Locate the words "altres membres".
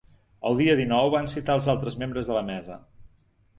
1.75-2.33